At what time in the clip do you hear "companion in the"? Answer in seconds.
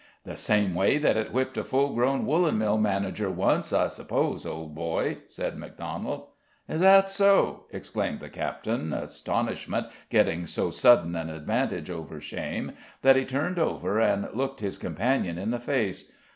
14.79-15.59